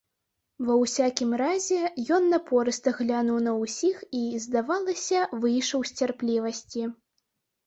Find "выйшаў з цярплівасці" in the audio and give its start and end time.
5.45-6.83